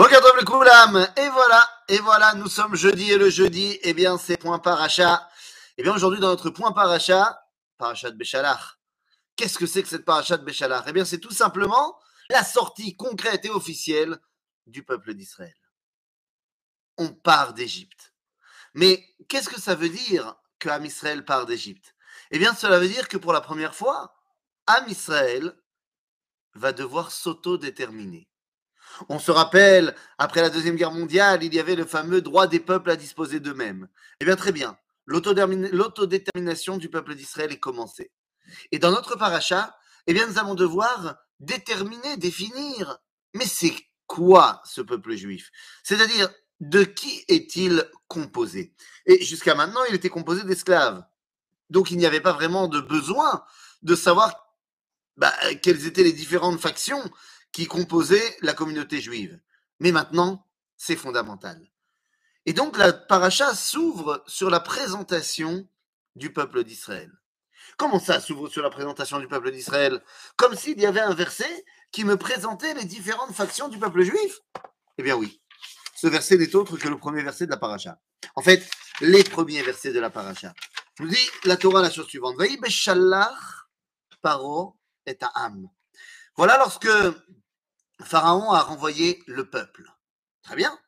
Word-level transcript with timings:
Et 0.00 1.28
voilà, 1.28 1.68
et 1.88 1.98
voilà, 1.98 2.34
nous 2.34 2.48
sommes 2.48 2.76
jeudi, 2.76 3.10
et 3.10 3.18
le 3.18 3.30
jeudi, 3.30 3.80
eh 3.82 3.94
bien, 3.94 4.16
c'est 4.16 4.36
point 4.36 4.60
paracha. 4.60 5.28
Eh 5.76 5.82
bien, 5.82 5.92
aujourd'hui, 5.92 6.20
dans 6.20 6.28
notre 6.28 6.50
point 6.50 6.70
paracha, 6.70 7.44
paracha 7.78 8.08
de 8.12 8.16
Béchalach, 8.16 8.78
qu'est-ce 9.34 9.58
que 9.58 9.66
c'est 9.66 9.82
que 9.82 9.88
cette 9.88 10.04
paracha 10.04 10.36
de 10.36 10.44
Béchalach? 10.44 10.84
Eh 10.86 10.92
bien, 10.92 11.04
c'est 11.04 11.18
tout 11.18 11.32
simplement 11.32 11.98
la 12.30 12.44
sortie 12.44 12.96
concrète 12.96 13.44
et 13.44 13.50
officielle 13.50 14.20
du 14.66 14.84
peuple 14.84 15.14
d'Israël. 15.14 15.56
On 16.96 17.08
part 17.08 17.52
d'Égypte. 17.52 18.14
Mais 18.74 19.04
qu'est-ce 19.28 19.48
que 19.48 19.60
ça 19.60 19.74
veut 19.74 19.88
dire 19.88 20.36
que 20.60 20.68
Am 20.68 20.84
Israël 20.84 21.24
part 21.24 21.44
d'Égypte? 21.44 21.96
Eh 22.30 22.38
bien, 22.38 22.54
cela 22.54 22.78
veut 22.78 22.88
dire 22.88 23.08
que 23.08 23.16
pour 23.16 23.32
la 23.32 23.40
première 23.40 23.74
fois, 23.74 24.14
Am 24.68 24.84
Israël 24.88 25.60
va 26.54 26.72
devoir 26.72 27.10
s'autodéterminer. 27.10 28.27
On 29.08 29.18
se 29.18 29.30
rappelle, 29.30 29.94
après 30.18 30.42
la 30.42 30.50
Deuxième 30.50 30.76
Guerre 30.76 30.92
mondiale, 30.92 31.42
il 31.42 31.54
y 31.54 31.60
avait 31.60 31.76
le 31.76 31.84
fameux 31.84 32.20
droit 32.20 32.46
des 32.46 32.60
peuples 32.60 32.90
à 32.90 32.96
disposer 32.96 33.40
d'eux-mêmes. 33.40 33.88
Eh 34.20 34.24
bien, 34.24 34.36
très 34.36 34.52
bien. 34.52 34.76
L'autodétermination 35.06 36.76
du 36.76 36.88
peuple 36.88 37.14
d'Israël 37.14 37.52
est 37.52 37.60
commencée. 37.60 38.10
Et 38.72 38.78
dans 38.78 38.90
notre 38.90 39.16
paracha, 39.16 39.76
eh 40.06 40.14
bien, 40.14 40.26
nous 40.26 40.38
allons 40.38 40.54
devoir 40.54 41.16
déterminer, 41.40 42.16
définir, 42.16 42.98
mais 43.34 43.46
c'est 43.46 43.74
quoi 44.06 44.62
ce 44.64 44.80
peuple 44.80 45.14
juif? 45.14 45.50
C'est-à-dire, 45.82 46.28
de 46.60 46.82
qui 46.82 47.24
est-il 47.28 47.84
composé? 48.08 48.74
Et 49.06 49.24
jusqu'à 49.24 49.54
maintenant, 49.54 49.84
il 49.88 49.94
était 49.94 50.08
composé 50.08 50.44
d'esclaves. 50.44 51.04
Donc, 51.70 51.90
il 51.90 51.98
n'y 51.98 52.06
avait 52.06 52.20
pas 52.20 52.32
vraiment 52.32 52.68
de 52.68 52.80
besoin 52.80 53.44
de 53.82 53.94
savoir 53.94 54.56
bah, 55.16 55.32
quelles 55.62 55.86
étaient 55.86 56.02
les 56.02 56.12
différentes 56.12 56.60
factions 56.60 57.10
qui 57.52 57.66
composaient 57.66 58.36
la 58.42 58.54
communauté 58.54 59.00
juive. 59.00 59.40
Mais 59.80 59.92
maintenant, 59.92 60.46
c'est 60.76 60.96
fondamental. 60.96 61.60
Et 62.46 62.52
donc 62.52 62.78
la 62.78 62.92
paracha 62.92 63.54
s'ouvre 63.54 64.22
sur 64.26 64.50
la 64.50 64.60
présentation 64.60 65.68
du 66.16 66.32
peuple 66.32 66.64
d'Israël. 66.64 67.12
Comment 67.76 68.00
ça 68.00 68.20
s'ouvre 68.20 68.48
sur 68.48 68.62
la 68.62 68.70
présentation 68.70 69.18
du 69.18 69.28
peuple 69.28 69.50
d'Israël? 69.50 70.02
Comme 70.36 70.54
s'il 70.54 70.80
y 70.80 70.86
avait 70.86 71.00
un 71.00 71.14
verset 71.14 71.64
qui 71.92 72.04
me 72.04 72.16
présentait 72.16 72.74
les 72.74 72.84
différentes 72.84 73.34
factions 73.34 73.68
du 73.68 73.78
peuple 73.78 74.02
juif 74.02 74.40
Eh 74.98 75.02
bien 75.02 75.14
oui, 75.14 75.40
ce 75.94 76.06
verset 76.06 76.36
n'est 76.38 76.54
autre 76.54 76.76
que 76.76 76.88
le 76.88 76.96
premier 76.96 77.22
verset 77.22 77.46
de 77.46 77.50
la 77.50 77.56
paracha. 77.56 77.98
En 78.34 78.42
fait, 78.42 78.68
les 79.00 79.24
premiers 79.24 79.62
versets 79.62 79.92
de 79.92 80.00
la 80.00 80.10
paracha. 80.10 80.54
Nous 81.00 81.08
dit 81.08 81.30
la 81.44 81.56
Torah 81.56 81.82
la 81.82 81.90
chose 81.90 82.06
suivante. 82.06 82.36
Voilà 86.36 86.58
lorsque 86.58 86.88
Pharaon 88.02 88.52
a 88.52 88.62
renvoyé 88.62 89.22
le 89.26 89.48
peuple. 89.48 89.84
Très 90.42 90.56
bien. 90.56 90.78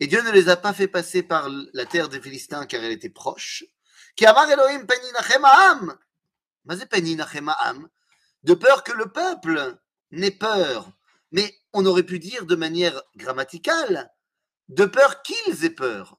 Et 0.00 0.06
Dieu 0.06 0.22
ne 0.22 0.30
les 0.30 0.48
a 0.48 0.56
pas 0.56 0.72
fait 0.72 0.88
passer 0.88 1.22
par 1.22 1.48
la 1.72 1.86
terre 1.86 2.08
des 2.08 2.20
Philistins 2.20 2.66
car 2.66 2.82
elle 2.82 2.92
était 2.92 3.08
proche. 3.08 3.64
De 8.42 8.54
peur 8.54 8.84
que 8.84 8.92
le 8.92 9.06
peuple 9.06 9.76
n'ait 10.10 10.30
peur. 10.30 10.92
Mais 11.30 11.54
on 11.72 11.86
aurait 11.86 12.02
pu 12.02 12.18
dire 12.18 12.44
de 12.44 12.56
manière 12.56 13.02
grammaticale, 13.16 14.12
de 14.68 14.84
peur 14.84 15.22
qu'ils 15.22 15.64
aient 15.64 15.70
peur. 15.70 16.18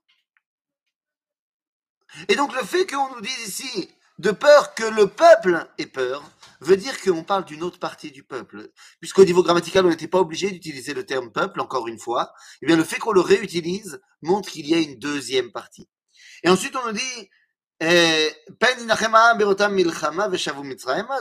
Et 2.28 2.36
donc 2.36 2.56
le 2.56 2.66
fait 2.66 2.88
qu'on 2.88 3.14
nous 3.16 3.22
dise 3.22 3.48
ici, 3.48 3.94
de 4.20 4.32
peur 4.32 4.76
que 4.76 4.84
le 4.84 5.08
peuple 5.08 5.66
ait 5.78 5.86
peur, 5.86 6.24
veut 6.64 6.78
dire 6.78 7.00
qu'on 7.02 7.24
parle 7.24 7.46
d'une 7.46 7.64
autre 7.64 7.80
partie 7.80 8.12
du 8.12 8.24
peuple. 8.24 8.70
Puisqu'au 9.00 9.26
niveau 9.26 9.44
grammatical, 9.44 9.86
on 9.86 9.90
n'était 9.90 10.08
pas 10.08 10.20
obligé 10.20 10.52
d'utiliser 10.52 10.94
le 10.94 11.06
terme 11.06 11.32
peuple, 11.32 11.62
encore 11.62 11.88
une 11.88 12.00
fois, 12.00 12.34
et 12.56 12.60
eh 12.64 12.66
bien 12.68 12.78
le 12.78 12.84
fait 12.84 13.00
qu'on 13.00 13.12
le 13.12 13.22
réutilise 13.22 14.02
montre 14.22 14.50
qu'il 14.50 14.68
y 14.68 14.74
a 14.74 14.80
une 14.80 14.98
deuxième 14.98 15.52
partie. 15.52 15.90
Et 16.44 16.50
ensuite, 16.50 16.76
on 16.76 16.88
nous 16.88 16.94
dit, 16.94 17.30
eh, 17.80 18.32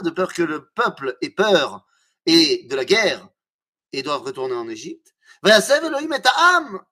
de 0.01 0.09
peur 0.09 0.33
que 0.33 0.43
le 0.43 0.69
peuple 0.69 1.17
ait 1.21 1.29
peur 1.29 1.85
et 2.25 2.65
de 2.69 2.75
la 2.75 2.85
guerre 2.85 3.27
et 3.91 4.01
doivent 4.01 4.23
retourner 4.23 4.55
en 4.55 4.69
Égypte. 4.69 5.13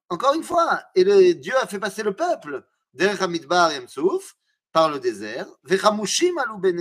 Encore 0.09 0.33
une 0.33 0.43
fois, 0.43 0.83
et 0.95 1.05
le, 1.05 1.33
Dieu 1.33 1.55
a 1.57 1.67
fait 1.67 1.79
passer 1.79 2.03
le 2.03 2.13
peuple 2.13 2.65
par 4.71 4.89
le 4.89 4.99
désert. 4.99 5.47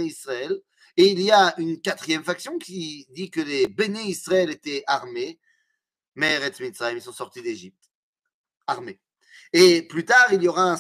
Israël. 0.07 0.61
Et 0.97 1.11
il 1.11 1.21
y 1.21 1.31
a 1.31 1.55
une 1.59 1.81
quatrième 1.81 2.25
faction 2.25 2.59
qui 2.59 3.07
dit 3.11 3.31
que 3.31 3.41
les 3.41 3.67
Béné 3.69 4.03
Israël 4.03 4.51
étaient 4.51 4.83
armés. 4.87 5.39
Mais 6.15 6.39
ils 6.39 7.03
sont 7.03 7.13
sortis 7.13 7.43
d'Égypte, 7.43 7.91
armés. 8.67 9.01
Et 9.53 9.83
plus 9.83 10.05
tard, 10.05 10.33
il 10.33 10.43
y 10.43 10.49
aura 10.49 10.77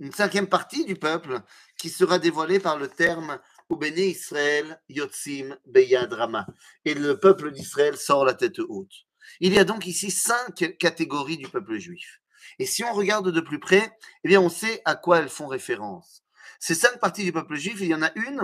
une 0.00 0.12
cinquième 0.12 0.48
partie 0.48 0.84
du 0.84 0.96
peuple 0.96 1.40
qui 1.78 1.90
sera 1.90 2.18
dévoilée 2.18 2.58
par 2.58 2.78
le 2.78 2.88
terme 2.88 3.38
Béné 3.76 4.08
Israël 4.08 4.80
Yotzim 4.88 5.56
Beyad 5.66 6.12
Rama. 6.12 6.46
Et 6.84 6.94
le 6.94 7.18
peuple 7.18 7.52
d'Israël 7.52 7.96
sort 7.96 8.24
la 8.24 8.34
tête 8.34 8.58
haute. 8.58 9.06
Il 9.40 9.52
y 9.52 9.58
a 9.58 9.64
donc 9.64 9.86
ici 9.86 10.10
cinq 10.10 10.76
catégories 10.78 11.36
du 11.36 11.48
peuple 11.48 11.78
juif. 11.78 12.21
Et 12.58 12.66
si 12.66 12.84
on 12.84 12.92
regarde 12.92 13.30
de 13.30 13.40
plus 13.40 13.58
près, 13.58 13.96
eh 14.24 14.28
bien, 14.28 14.40
on 14.40 14.48
sait 14.48 14.82
à 14.84 14.94
quoi 14.94 15.18
elles 15.18 15.28
font 15.28 15.46
référence. 15.46 16.22
Ces 16.58 16.74
cinq 16.74 17.00
parties 17.00 17.24
du 17.24 17.32
peuple 17.32 17.56
juif, 17.56 17.78
il 17.80 17.88
y 17.88 17.94
en 17.94 18.02
a 18.02 18.12
une 18.14 18.42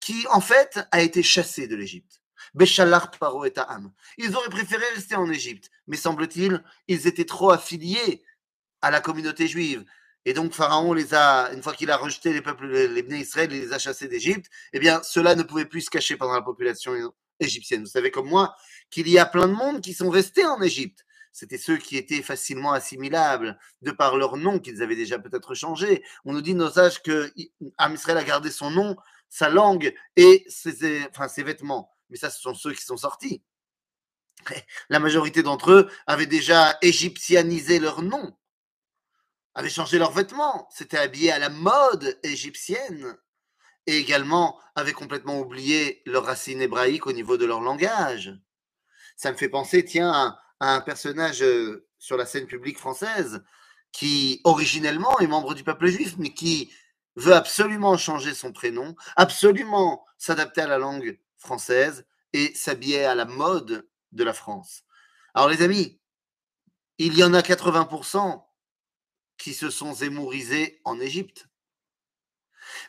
qui, 0.00 0.26
en 0.30 0.40
fait, 0.40 0.80
a 0.90 1.02
été 1.02 1.22
chassée 1.22 1.66
de 1.68 1.76
l'Égypte. 1.76 2.22
Béchalar 2.54 3.10
Paro 3.10 3.44
et 3.44 3.52
Ta'am. 3.52 3.92
Ils 4.18 4.36
auraient 4.36 4.48
préféré 4.48 4.84
rester 4.94 5.14
en 5.14 5.30
Égypte, 5.30 5.70
mais 5.86 5.96
semble-t-il, 5.96 6.62
ils 6.88 7.06
étaient 7.06 7.24
trop 7.24 7.50
affiliés 7.50 8.22
à 8.82 8.90
la 8.90 9.00
communauté 9.00 9.46
juive. 9.46 9.84
Et 10.24 10.34
donc 10.34 10.52
Pharaon 10.52 10.92
les 10.92 11.14
a, 11.14 11.52
une 11.52 11.62
fois 11.62 11.72
qu'il 11.72 11.90
a 11.90 11.96
rejeté 11.96 12.32
les 12.32 12.42
peuples, 12.42 12.66
les 12.66 13.20
Israël, 13.20 13.50
il 13.52 13.60
les 13.60 13.72
a 13.72 13.78
chassés 13.78 14.08
d'Égypte. 14.08 14.50
Eh 14.72 14.78
bien, 14.78 15.02
cela 15.02 15.34
ne 15.34 15.42
pouvait 15.42 15.64
plus 15.64 15.82
se 15.82 15.90
cacher 15.90 16.16
pendant 16.16 16.34
la 16.34 16.42
population 16.42 16.92
égyptienne. 17.40 17.82
Vous 17.82 17.90
savez 17.90 18.10
comme 18.10 18.28
moi 18.28 18.54
qu'il 18.90 19.08
y 19.08 19.18
a 19.18 19.26
plein 19.26 19.48
de 19.48 19.52
monde 19.52 19.80
qui 19.80 19.94
sont 19.94 20.10
restés 20.10 20.44
en 20.44 20.60
Égypte 20.62 21.04
c'était 21.32 21.58
ceux 21.58 21.78
qui 21.78 21.96
étaient 21.96 22.22
facilement 22.22 22.72
assimilables, 22.72 23.58
de 23.80 23.90
par 23.90 24.16
leur 24.16 24.36
nom 24.36 24.58
qu'ils 24.58 24.82
avaient 24.82 24.96
déjà 24.96 25.18
peut-être 25.18 25.54
changé. 25.54 26.04
On 26.24 26.32
nous 26.32 26.42
dit 26.42 26.54
nos 26.54 26.70
sages 26.70 27.02
que 27.02 27.32
Amisraël 27.78 28.18
a 28.18 28.24
gardé 28.24 28.50
son 28.50 28.70
nom, 28.70 28.96
sa 29.30 29.48
langue 29.48 29.94
et 30.16 30.44
ses, 30.48 31.06
enfin, 31.08 31.28
ses 31.28 31.42
vêtements. 31.42 31.90
Mais 32.10 32.18
ça, 32.18 32.28
ce 32.28 32.40
sont 32.40 32.54
ceux 32.54 32.74
qui 32.74 32.84
sont 32.84 32.98
sortis. 32.98 33.42
La 34.90 35.00
majorité 35.00 35.42
d'entre 35.42 35.72
eux 35.72 35.90
avaient 36.06 36.26
déjà 36.26 36.76
égyptianisé 36.82 37.78
leur 37.78 38.02
nom, 38.02 38.36
avaient 39.54 39.70
changé 39.70 39.98
leurs 39.98 40.12
vêtements, 40.12 40.68
s'étaient 40.70 40.98
habillés 40.98 41.32
à 41.32 41.38
la 41.38 41.48
mode 41.48 42.18
égyptienne 42.22 43.16
et 43.86 43.96
également 43.96 44.60
avaient 44.74 44.92
complètement 44.92 45.40
oublié 45.40 46.02
leur 46.04 46.24
racine 46.24 46.60
hébraïque 46.60 47.06
au 47.06 47.12
niveau 47.12 47.38
de 47.38 47.46
leur 47.46 47.60
langage. 47.60 48.38
Ça 49.16 49.32
me 49.32 49.36
fait 49.36 49.48
penser, 49.48 49.84
tiens, 49.84 50.36
un 50.62 50.80
personnage 50.80 51.42
euh, 51.42 51.86
sur 51.98 52.16
la 52.16 52.26
scène 52.26 52.46
publique 52.46 52.78
française 52.78 53.42
qui 53.90 54.40
originellement 54.44 55.18
est 55.18 55.26
membre 55.26 55.54
du 55.54 55.64
peuple 55.64 55.88
juif, 55.88 56.14
mais 56.18 56.32
qui 56.32 56.72
veut 57.16 57.34
absolument 57.34 57.96
changer 57.96 58.32
son 58.32 58.52
prénom, 58.52 58.94
absolument 59.16 60.06
s'adapter 60.18 60.62
à 60.62 60.66
la 60.66 60.78
langue 60.78 61.18
française 61.36 62.06
et 62.32 62.54
s'habiller 62.54 63.04
à 63.04 63.14
la 63.14 63.24
mode 63.24 63.86
de 64.12 64.24
la 64.24 64.32
France. 64.32 64.84
Alors 65.34 65.48
les 65.48 65.62
amis, 65.62 66.00
il 66.98 67.16
y 67.18 67.24
en 67.24 67.34
a 67.34 67.40
80% 67.40 68.42
qui 69.36 69.54
se 69.54 69.68
sont 69.68 69.92
zémourisés 69.92 70.80
en 70.84 71.00
Égypte. 71.00 71.48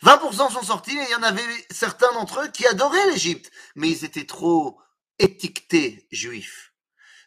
20% 0.03 0.51
sont 0.51 0.61
sortis, 0.61 0.97
et 0.97 1.03
il 1.03 1.09
y 1.09 1.15
en 1.15 1.23
avait 1.23 1.41
certains 1.71 2.13
d'entre 2.13 2.41
eux 2.41 2.47
qui 2.49 2.67
adoraient 2.67 3.09
l'Égypte, 3.11 3.51
mais 3.75 3.89
ils 3.89 4.05
étaient 4.05 4.27
trop 4.27 4.79
étiquetés 5.17 6.07
juifs. 6.11 6.72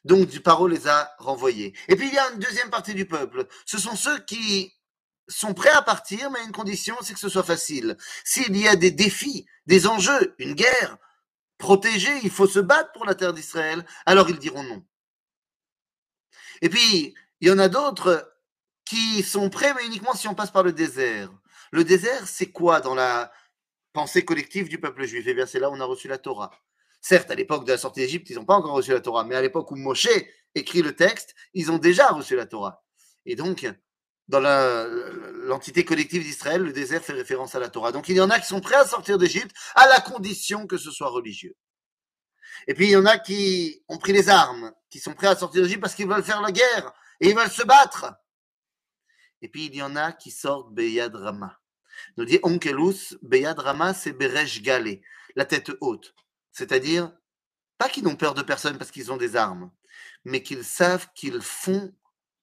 Donc, 0.07 0.29
du 0.29 0.41
paro 0.41 0.69
les 0.69 0.87
a 0.87 1.11
renvoyés. 1.19 1.77
Et 1.89 1.97
puis, 1.97 2.07
il 2.07 2.15
y 2.15 2.19
a 2.19 2.31
une 2.31 2.39
deuxième 2.39 2.71
partie 2.71 2.95
du 2.95 3.07
peuple. 3.07 3.49
Ce 3.65 3.77
sont 3.77 3.97
ceux 3.97 4.21
qui 4.21 4.73
sont 5.27 5.53
prêts 5.53 5.71
à 5.71 5.83
partir, 5.83 6.31
mais 6.31 6.45
une 6.45 6.53
condition, 6.53 6.95
c'est 7.03 7.13
que 7.13 7.19
ce 7.19 7.29
soit 7.29 7.43
facile. 7.43 7.97
S'il 8.25 8.57
y 8.57 8.69
a 8.69 8.77
des 8.77 8.93
défis, 8.93 9.47
des 9.67 9.89
enjeux, 9.89 10.37
une 10.39 10.55
guerre, 10.55 10.97
protégée, 11.59 12.17
il 12.23 12.31
faut 12.31 12.47
se 12.47 12.61
battre 12.61 12.93
pour 12.93 13.05
la 13.05 13.17
terre 13.17 13.33
d'Israël, 13.33 13.85
alors 14.05 14.31
ils 14.31 14.39
diront 14.39 14.63
non. 14.63 14.85
Et 16.63 16.69
puis, 16.69 17.13
il 17.41 17.49
y 17.49 17.51
en 17.51 17.59
a 17.59 17.69
d'autres 17.69 18.33
qui 18.85 19.25
sont 19.25 19.51
prêts, 19.51 19.75
mais 19.75 19.87
uniquement 19.87 20.15
si 20.15 20.29
on 20.29 20.37
passe 20.37 20.53
par 20.53 20.63
le 20.63 20.73
désert. 20.73 21.33
Le 21.73 21.83
désert, 21.83 22.29
c'est 22.29 22.53
quoi 22.53 22.81
dans 22.81 22.95
la 22.95 23.33
pensée 23.93 24.25
collective 24.25 24.69
du 24.69 24.79
peuple 24.79 25.05
juif? 25.05 25.25
Eh 25.27 25.35
bien, 25.35 25.47
c'est 25.47 25.59
là 25.59 25.69
où 25.69 25.75
on 25.75 25.81
a 25.81 25.85
reçu 25.85 26.07
la 26.07 26.19
Torah. 26.19 26.53
Certes, 27.01 27.31
à 27.31 27.35
l'époque 27.35 27.65
de 27.65 27.73
la 27.73 27.79
sortie 27.79 28.01
d'Égypte, 28.01 28.29
ils 28.31 28.37
n'ont 28.37 28.45
pas 28.45 28.55
encore 28.55 28.75
reçu 28.75 28.93
la 28.93 29.01
Torah, 29.01 29.25
mais 29.25 29.37
à 29.37 29.43
l'époque 29.43 29.71
où 29.71 29.77
Moshe 29.77 30.09
écrit 30.55 30.83
le 30.83 30.95
texte, 30.97 31.35
ils 31.55 31.71
ont 31.71 31.79
déjà 31.79 32.09
reçu 32.09 32.37
la 32.37 32.47
Torah. 32.47 32.83
Et 33.27 33.37
donc, 33.37 33.67
dans 34.29 34.41
l'entité 34.41 35.85
collective 35.85 36.23
d'Israël, 36.23 36.63
le 36.63 36.73
désert 36.73 37.03
fait 37.03 37.13
référence 37.13 37.55
à 37.55 37.61
la 37.61 37.69
Torah. 37.69 37.93
Donc, 37.93 38.09
il 38.09 38.17
y 38.17 38.21
en 38.21 38.31
a 38.31 38.41
qui 38.41 38.47
sont 38.47 38.61
prêts 38.61 38.77
à 38.77 38.87
sortir 38.87 39.19
d'Égypte 39.19 39.55
à 39.75 39.87
la 39.87 40.01
condition 40.01 40.67
que 40.67 40.77
ce 40.77 40.91
soit 40.91 41.11
religieux. 41.11 41.55
Et 42.67 42.75
puis 42.75 42.87
il 42.87 42.91
y 42.91 42.97
en 42.97 43.07
a 43.07 43.19
qui 43.19 43.85
ont 43.89 43.99
pris 43.99 44.13
les 44.13 44.29
armes, 44.29 44.73
qui 44.91 44.99
sont 44.99 45.15
prêts 45.15 45.27
à 45.27 45.37
sortir 45.37 45.63
d'Égypte 45.63 45.81
parce 45.81 45.95
qu'ils 45.95 46.09
veulent 46.09 46.25
faire 46.25 46.41
la 46.41 46.53
guerre 46.53 46.93
et 47.21 47.29
ils 47.29 47.37
veulent 47.37 47.51
se 47.51 47.63
battre. 47.63 48.15
Et 49.43 49.49
puis 49.49 49.67
il 49.67 49.75
y 49.75 49.83
en 49.83 49.95
a 49.97 50.13
qui 50.13 50.31
sortent 50.31 50.73
Beyad 50.73 51.15
Rama. 51.15 51.59
Nous 52.17 52.25
dit 52.25 52.41
Onkelus, 52.43 53.17
Beyad 53.23 53.59
Rama, 53.59 53.95
c'est 53.95 54.13
Beresh 54.13 54.63
Galé, 54.63 55.03
la 55.35 55.45
tête 55.45 55.71
haute. 55.81 56.15
C'est-à-dire, 56.57 57.13
pas 57.77 57.91
qu'ils 57.91 58.05
n'ont 58.05 58.17
peur 58.17 58.33
de 58.33 58.41
personne 58.41 58.79
parce 58.79 58.91
qu'ils 58.91 59.13
ont 59.13 59.19
des 59.19 59.37
armes, 59.37 59.71
mais 60.25 60.43
qu'ils 60.43 60.65
savent 60.65 61.07
qu'ils 61.15 61.43
font 61.43 61.95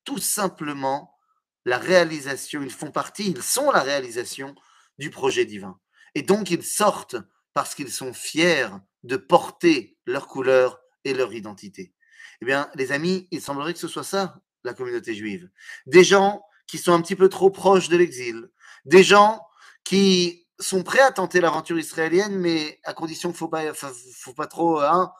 tout 0.04 0.20
simplement 0.20 1.18
la 1.66 1.80
réalisation, 1.80 2.62
ils 2.62 2.70
font 2.70 2.92
partie, 2.92 3.32
ils 3.32 3.42
sont 3.42 3.72
la 3.72 3.82
réalisation 3.82 4.54
du 5.00 5.10
projet 5.10 5.46
divin. 5.46 5.80
Et 6.14 6.22
donc 6.22 6.52
ils 6.52 6.62
sortent 6.62 7.16
parce 7.56 7.74
qu'ils 7.74 7.92
sont 7.92 8.14
fiers 8.14 8.68
de 9.02 9.18
porter 9.18 9.98
leur 10.06 10.28
couleur 10.28 10.80
et 11.06 11.16
leur 11.16 11.34
identité. 11.34 11.96
Eh 12.42 12.46
bien, 12.46 12.70
les 12.76 12.92
amis, 12.92 13.28
il 13.32 13.42
semblerait 13.42 13.74
que 13.74 13.80
ce 13.80 13.88
soit 13.88 14.04
ça, 14.04 14.44
la 14.64 14.76
communauté 14.76 15.16
juive. 15.16 15.50
Des 15.88 16.04
gens 16.04 16.46
qui 16.68 16.78
sont 16.78 16.94
un 16.94 17.02
petit 17.02 17.16
peu 17.16 17.30
trop 17.30 17.50
proches 17.50 17.90
de 17.90 17.98
l'exil, 17.98 18.48
des 18.86 19.04
gens 19.04 19.42
qui 19.84 20.43
sont 20.60 20.84
prêts 20.84 21.00
à 21.00 21.12
tenter 21.12 21.42
l'aventure 21.42 21.80
israélienne, 21.80 22.38
mais 22.38 22.80
à 22.84 22.94
condition 22.94 23.30
qu'il 23.30 23.46
ne 23.46 23.74
faut 23.74 24.34
pas, 24.34 24.48
trop, 24.48 24.80
hein, 24.80 25.14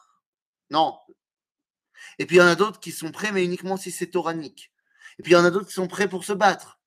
non. 0.70 0.96
Et 2.18 2.26
puis 2.26 2.36
il 2.36 2.38
y 2.38 2.42
en 2.42 2.46
a 2.46 2.54
d'autres 2.54 2.80
qui 2.80 2.92
sont 2.92 3.10
prêts, 3.10 3.32
mais 3.32 3.44
uniquement 3.44 3.76
si 3.76 3.90
c'est 3.90 4.06
toranique. 4.06 4.72
Et 5.18 5.22
puis 5.22 5.32
il 5.32 5.34
y 5.34 5.38
en 5.38 5.44
a 5.44 5.50
d'autres 5.50 5.66
qui 5.66 5.74
sont 5.74 5.88
prêts 5.88 6.08
pour 6.08 6.24
se 6.24 6.32
battre. 6.32 6.78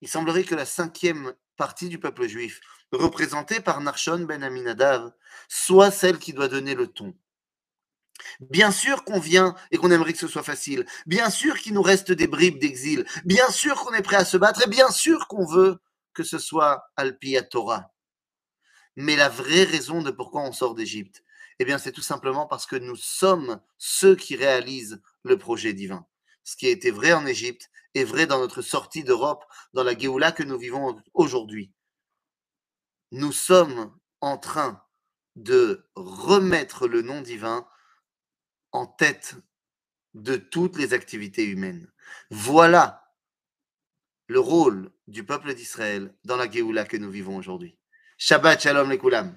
Il 0.00 0.08
semblerait 0.08 0.44
que 0.44 0.54
la 0.54 0.66
cinquième 0.66 1.32
partie 1.56 1.88
du 1.88 1.98
peuple 1.98 2.26
juif, 2.26 2.60
représentée 2.92 3.60
par 3.60 3.80
Narshon 3.80 4.20
ben 4.20 4.42
Aminadav, 4.42 5.12
soit 5.48 5.90
celle 5.90 6.18
qui 6.18 6.32
doit 6.32 6.48
donner 6.48 6.74
le 6.74 6.86
ton. 6.86 7.14
Bien 8.40 8.70
sûr 8.70 9.04
qu'on 9.04 9.20
vient 9.20 9.54
et 9.70 9.78
qu'on 9.78 9.90
aimerait 9.90 10.12
que 10.12 10.18
ce 10.18 10.28
soit 10.28 10.42
facile. 10.42 10.86
Bien 11.06 11.30
sûr 11.30 11.58
qu'il 11.58 11.74
nous 11.74 11.82
reste 11.82 12.12
des 12.12 12.26
bribes 12.26 12.58
d'exil. 12.58 13.06
Bien 13.24 13.48
sûr 13.50 13.76
qu'on 13.76 13.94
est 13.94 14.02
prêt 14.02 14.16
à 14.16 14.24
se 14.24 14.36
battre 14.36 14.62
et 14.66 14.70
bien 14.70 14.90
sûr 14.90 15.28
qu'on 15.28 15.46
veut 15.46 15.78
que 16.16 16.24
ce 16.24 16.38
soit 16.38 16.90
Alpia 16.96 17.42
Torah. 17.42 17.92
Mais 18.96 19.16
la 19.16 19.28
vraie 19.28 19.64
raison 19.64 20.02
de 20.02 20.10
pourquoi 20.10 20.40
on 20.40 20.52
sort 20.52 20.74
d'Égypte, 20.74 21.22
eh 21.58 21.64
bien, 21.66 21.76
c'est 21.76 21.92
tout 21.92 22.02
simplement 22.02 22.46
parce 22.46 22.66
que 22.66 22.76
nous 22.76 22.96
sommes 22.96 23.60
ceux 23.76 24.16
qui 24.16 24.34
réalisent 24.34 25.00
le 25.22 25.36
projet 25.36 25.74
divin. 25.74 26.06
Ce 26.42 26.56
qui 26.56 26.66
a 26.66 26.70
été 26.70 26.90
vrai 26.90 27.12
en 27.12 27.26
Égypte 27.26 27.70
est 27.94 28.04
vrai 28.04 28.26
dans 28.26 28.38
notre 28.38 28.62
sortie 28.62 29.04
d'Europe, 29.04 29.44
dans 29.74 29.84
la 29.84 29.96
Géoula 29.96 30.32
que 30.32 30.42
nous 30.42 30.58
vivons 30.58 31.00
aujourd'hui. 31.12 31.72
Nous 33.12 33.32
sommes 33.32 33.94
en 34.22 34.38
train 34.38 34.82
de 35.34 35.86
remettre 35.94 36.88
le 36.88 37.02
nom 37.02 37.20
divin 37.20 37.68
en 38.72 38.86
tête 38.86 39.36
de 40.14 40.36
toutes 40.36 40.78
les 40.78 40.94
activités 40.94 41.44
humaines. 41.44 41.92
Voilà 42.30 43.05
le 44.28 44.40
rôle 44.40 44.90
du 45.06 45.24
peuple 45.24 45.54
d'Israël 45.54 46.12
dans 46.24 46.36
la 46.36 46.50
Géoula 46.50 46.84
que 46.84 46.96
nous 46.96 47.10
vivons 47.10 47.36
aujourd'hui. 47.36 47.76
Shabbat 48.18 48.60
Shalom 48.60 48.90
les 48.90 48.98
Koulam. 48.98 49.36